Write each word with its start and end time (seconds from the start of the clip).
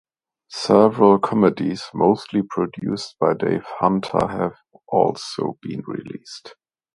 Several 0.49 1.19
comedies, 1.19 1.83
mostly 1.93 2.41
produced 2.41 3.17
by 3.19 3.35
Dave 3.35 3.65
Hunter, 3.77 4.29
have 4.29 4.55
also 4.87 5.59
been 5.61 5.83
released. 5.85 6.55